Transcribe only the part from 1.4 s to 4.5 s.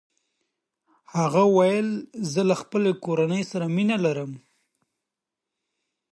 وویل چې زه له خپلې کورنۍ سره مینه لرم.